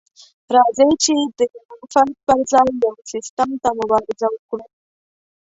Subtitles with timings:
[0.55, 4.65] راځئ چې د يوه فرد پر ځای يو سيستم ته مبارزه وکړو.